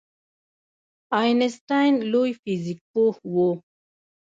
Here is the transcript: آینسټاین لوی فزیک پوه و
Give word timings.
آینسټاین 1.19 1.93
لوی 2.11 2.31
فزیک 2.41 2.79
پوه 2.91 3.15
و 3.33 3.35